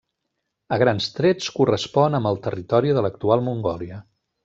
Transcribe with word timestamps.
A 0.77 0.79
grans 0.83 1.09
trets 1.17 1.51
correspon 1.59 2.19
amb 2.21 2.33
el 2.33 2.43
territori 2.49 2.97
de 2.99 3.05
l'actual 3.07 3.49
Mongòlia. 3.51 4.05